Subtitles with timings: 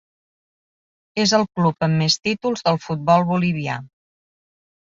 [1.23, 3.79] És el club amb més títols del futbol bolivià.